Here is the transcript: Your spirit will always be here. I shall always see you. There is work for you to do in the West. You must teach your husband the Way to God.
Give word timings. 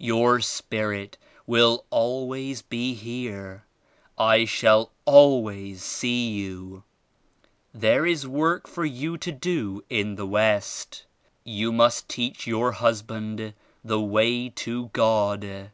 Your 0.00 0.40
spirit 0.40 1.18
will 1.46 1.84
always 1.90 2.62
be 2.62 2.94
here. 2.94 3.62
I 4.18 4.44
shall 4.44 4.90
always 5.04 5.84
see 5.84 6.30
you. 6.30 6.82
There 7.72 8.04
is 8.04 8.26
work 8.26 8.66
for 8.66 8.84
you 8.84 9.16
to 9.18 9.30
do 9.30 9.84
in 9.88 10.16
the 10.16 10.26
West. 10.26 11.04
You 11.44 11.70
must 11.72 12.08
teach 12.08 12.44
your 12.44 12.72
husband 12.72 13.54
the 13.84 14.00
Way 14.02 14.48
to 14.48 14.86
God. 14.88 15.70